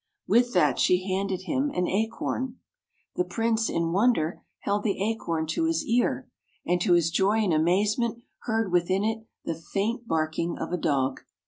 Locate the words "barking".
10.07-10.57